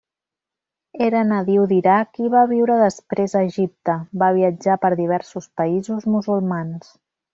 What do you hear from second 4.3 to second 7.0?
viatjar per diversos països musulmans.